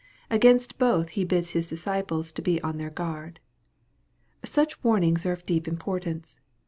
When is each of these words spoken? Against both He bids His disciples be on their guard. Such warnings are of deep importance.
Against 0.31 0.79
both 0.79 1.09
He 1.09 1.23
bids 1.23 1.51
His 1.51 1.67
disciples 1.67 2.31
be 2.31 2.59
on 2.63 2.77
their 2.77 2.89
guard. 2.89 3.39
Such 4.43 4.83
warnings 4.83 5.27
are 5.27 5.31
of 5.33 5.45
deep 5.45 5.67
importance. 5.67 6.39